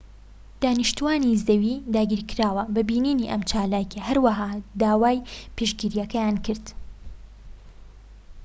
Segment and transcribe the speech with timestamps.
[0.63, 4.49] دانیشتووانی زەوی داگیرکراو بە بینینی ئەم چالاکیە هەروەها
[4.81, 6.65] داوای پشتگیریان کرد